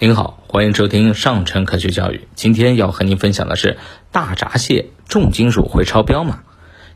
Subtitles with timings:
[0.00, 2.28] 您好，欢迎收听上城科学教育。
[2.36, 3.78] 今天要和您分享的是
[4.12, 6.44] 大闸蟹重金属会超标吗？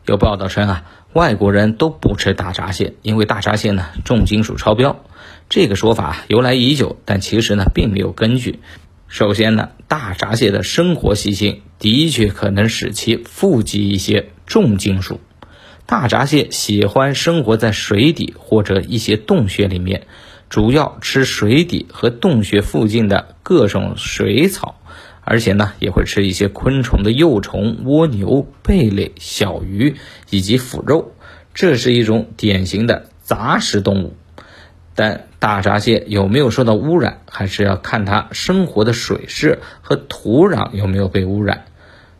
[0.06, 5.04] 有报道称啊，外国人都不吃大闸蟹，因为大闸蟹呢重金属超标。
[5.48, 8.60] 这个说法由来已久，但其实呢并没有根据。
[9.08, 15.18] 首先呢，大闸蟹的生活习性的确可能使其富集一些重金属。
[15.86, 20.06] 大闸蟹喜欢生活在水底或者一些洞穴里面。
[20.52, 24.82] 主要吃水底和洞穴附近的各种水草，
[25.22, 29.96] 而且呢也会吃一些昆虫的幼虫、蜗牛、贝类、小鱼
[30.28, 31.14] 以及腐肉。
[31.54, 34.14] 这是一种典型的杂食动物。
[34.94, 41.64] 但大闸蟹有没有受到污染，还是要看它生活的水势和土壤有没有被污染。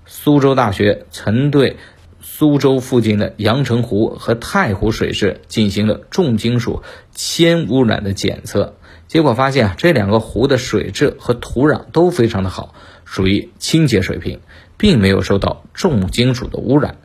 [0.06, 1.76] 苏州大学曾对。
[2.22, 6.82] 苏州附近的阳澄湖和太湖水质进行了重金属
[7.12, 8.76] 铅污染的检测，
[9.08, 14.40] 结果发现啊，这两个湖的水质和土壤都非常的好，属于清洁水平，
[14.76, 16.96] 并没有受到重金属的污染。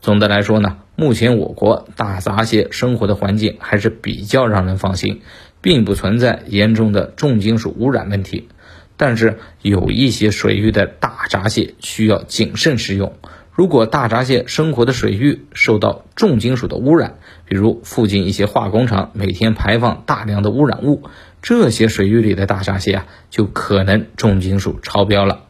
[0.00, 5.20] 总的来说呢，目前我国大闸蟹生活的环境还是比较让人放心，
[5.60, 8.48] 并不存在严重的重金属污染问题。
[8.96, 13.12] 但是有一些水域的大闸蟹需要谨慎食用。
[13.54, 21.02] 如果大闸蟹生活的水域受到重金属的污染，比如附近一些化工厂每天排放大量的污染物，
[21.42, 25.44] 这些水域里的大闸蟹啊，就可能重金属超标了。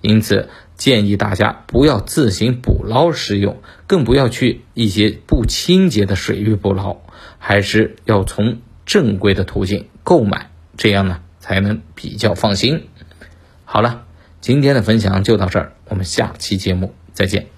[0.00, 6.96] 因此，建议大家不要自行捕捞食用，更不要去一些不清洁的水域捕捞，
[7.38, 12.88] 还是要从正规的途径购买，这样呢才能比较放心。
[13.64, 14.02] 好了，
[14.40, 16.92] 今天的分享就到这儿，我们下期节目。
[17.14, 17.53] 再见。